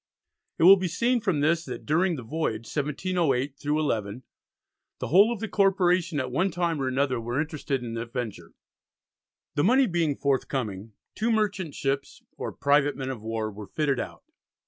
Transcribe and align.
It 0.57 0.63
will 0.63 0.77
be 0.77 0.87
seen 0.87 1.21
from 1.21 1.41
this 1.41 1.63
that 1.65 1.85
during 1.85 2.15
the 2.15 2.23
voyage 2.23 2.65
(1708 2.65 3.63
11) 3.63 4.23
the 4.97 5.09
whole 5.09 5.31
of 5.31 5.39
the 5.39 5.47
Corporation 5.47 6.19
at 6.19 6.31
one 6.31 6.49
time 6.49 6.81
or 6.81 6.87
another 6.87 7.21
were 7.21 7.39
interested 7.39 7.83
in 7.83 7.93
the 7.93 8.07
venture. 8.07 8.53
The 9.53 9.63
money 9.63 9.85
being 9.85 10.15
forthcoming, 10.15 10.93
two 11.13 11.31
merchant 11.31 11.75
ships, 11.75 12.23
or 12.35 12.51
"private 12.51 12.95
Men 12.97 13.11
of 13.11 13.21
War" 13.21 13.51
were 13.51 13.67
fitted 13.67 13.99
out. 13.99 14.23